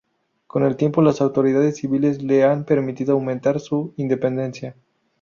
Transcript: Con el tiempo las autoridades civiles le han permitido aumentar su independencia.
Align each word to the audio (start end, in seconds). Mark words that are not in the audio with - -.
Con 0.47 0.63
el 0.63 0.77
tiempo 0.77 1.03
las 1.03 1.21
autoridades 1.21 1.75
civiles 1.77 2.23
le 2.23 2.43
han 2.43 2.65
permitido 2.65 3.13
aumentar 3.13 3.59
su 3.59 3.93
independencia. 3.97 4.75